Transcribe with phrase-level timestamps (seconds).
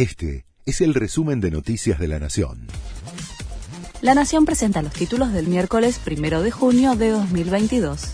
[0.00, 2.68] Este es el resumen de Noticias de la Nación.
[4.00, 8.04] La Nación presenta los títulos del miércoles primero de junio de 2022.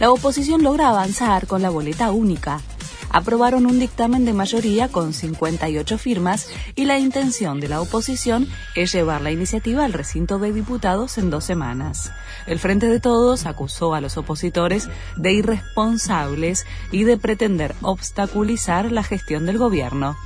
[0.00, 2.62] La oposición logra avanzar con la boleta única
[3.10, 8.92] aprobaron un dictamen de mayoría con 58 firmas y la intención de la oposición es
[8.92, 12.10] llevar la iniciativa al recinto de diputados en dos semanas.
[12.46, 19.02] El Frente de Todos acusó a los opositores de irresponsables y de pretender obstaculizar la
[19.02, 20.16] gestión del gobierno.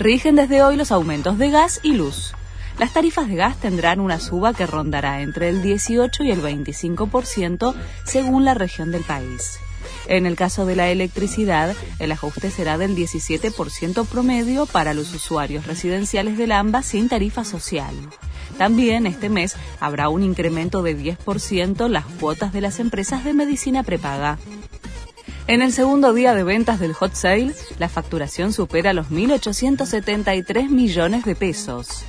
[0.00, 2.32] Rigen desde hoy los aumentos de gas y luz.
[2.78, 7.74] Las tarifas de gas tendrán una suba que rondará entre el 18 y el 25%
[8.06, 9.58] según la región del país.
[10.06, 15.66] En el caso de la electricidad, el ajuste será del 17% promedio para los usuarios
[15.66, 17.94] residenciales del AMBA sin tarifa social.
[18.56, 23.82] También este mes habrá un incremento de 10% las cuotas de las empresas de medicina
[23.82, 24.38] prepaga.
[25.50, 31.24] En el segundo día de ventas del hot sale, la facturación supera los 1.873 millones
[31.24, 32.04] de pesos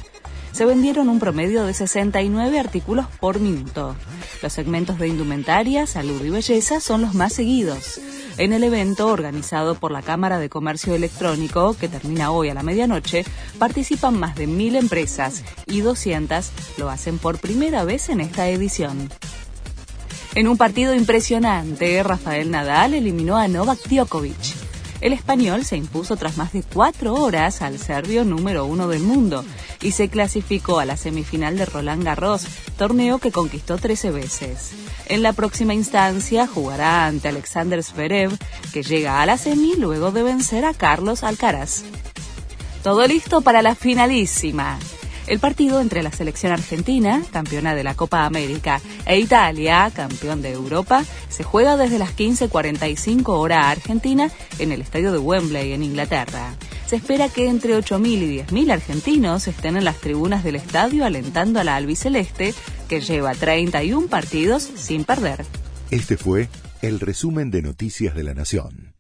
[0.52, 3.96] se vendieron un promedio de 69 artículos por minuto.
[4.42, 8.00] Los segmentos de indumentaria, salud y belleza son los más seguidos.
[8.38, 12.64] En el evento organizado por la Cámara de Comercio Electrónico, que termina hoy a la
[12.64, 13.26] medianoche,
[13.60, 19.10] participan más de mil empresas y 200 lo hacen por primera vez en esta edición.
[20.34, 24.56] En un partido impresionante, Rafael Nadal eliminó a Novak Djokovic.
[25.02, 29.44] El español se impuso tras más de cuatro horas al serbio número uno del mundo
[29.82, 32.46] y se clasificó a la semifinal de Roland Garros,
[32.78, 34.72] torneo que conquistó 13 veces.
[35.08, 38.38] En la próxima instancia jugará ante Alexander Zverev,
[38.72, 41.84] que llega a la semi luego de vencer a Carlos Alcaraz.
[42.84, 44.80] Todo listo para la finalísima.
[45.32, 50.52] El partido entre la selección argentina, campeona de la Copa América, e Italia, campeón de
[50.52, 56.54] Europa, se juega desde las 15.45 hora argentina en el estadio de Wembley, en Inglaterra.
[56.86, 61.62] Se espera que entre 8.000 y 10.000 argentinos estén en las tribunas del estadio alentando
[61.62, 62.54] a la albiceleste,
[62.90, 65.46] que lleva 31 partidos sin perder.
[65.92, 66.50] Este fue
[66.82, 68.91] el resumen de Noticias de la Nación.